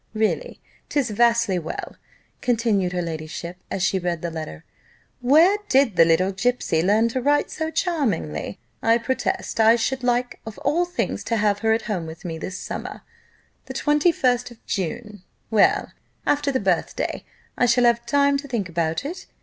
Really, 0.15 0.59
'tis 0.89 1.11
vastly 1.11 1.59
well," 1.59 1.95
continued 2.41 2.91
her 2.91 3.03
ladyship, 3.03 3.57
as 3.69 3.83
she 3.83 3.99
read 3.99 4.23
the 4.23 4.31
letter: 4.31 4.65
"where 5.19 5.59
did 5.69 5.95
the 5.95 6.05
little 6.05 6.31
gipsy 6.31 6.81
learn 6.81 7.07
to 7.09 7.21
write 7.21 7.51
so 7.51 7.69
charmingly? 7.69 8.57
I 8.81 8.97
protest 8.97 9.59
I 9.59 9.75
should 9.75 10.03
like 10.03 10.39
of 10.43 10.57
all 10.65 10.85
things 10.85 11.23
to 11.25 11.35
have 11.37 11.59
her 11.59 11.71
at 11.73 11.83
home 11.83 12.07
with 12.07 12.25
me 12.25 12.39
this 12.39 12.57
summer 12.57 13.03
the 13.67 13.75
21st 13.75 14.49
of 14.49 14.65
June 14.65 15.21
well, 15.51 15.91
after 16.25 16.51
the 16.51 16.59
birthday, 16.59 17.23
I 17.55 17.67
shall 17.67 17.83
have 17.83 18.03
time 18.07 18.37
to 18.37 18.47
think 18.47 18.67
about 18.69 19.05
it. 19.05 19.27